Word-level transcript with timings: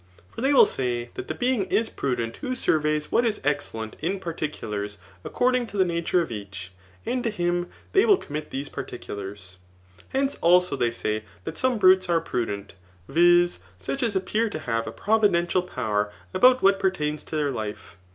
For 0.31 0.41
they 0.41 0.51
will 0.51 0.65
say 0.65 1.11
that 1.13 1.27
the 1.27 1.35
be 1.35 1.53
ing 1.53 1.65
is 1.65 1.91
prudent 1.91 2.37
who 2.37 2.55
surveys 2.55 3.11
what 3.11 3.23
is 3.23 3.39
excellent 3.43 3.95
in 3.99 4.19
particulars 4.19 4.97
according 5.23 5.67
to 5.67 5.77
the 5.77 5.85
nature 5.85 6.21
of 6.23 6.31
each, 6.31 6.71
and 7.05 7.23
to 7.23 7.29
him 7.29 7.67
they 7.93 8.03
will 8.07 8.17
commit 8.17 8.49
these 8.49 8.67
particulars. 8.67 9.57
Hence 10.09 10.37
also 10.41 10.75
they 10.75 10.89
say 10.89 11.23
that 11.43 11.59
some 11.59 11.77
brutes 11.77 12.09
are 12.09 12.19
prudent, 12.19 12.73
viz. 13.07 13.59
such 13.77 14.01
as 14.01 14.15
appear 14.15 14.49
to 14.49 14.57
have 14.57 14.87
a 14.87 14.91
providential 14.91 15.61
power 15.61 16.11
about 16.33 16.63
what 16.63 16.79
pertains 16.79 17.23
to 17.25 17.35
their 17.35 17.51
life. 17.51 17.95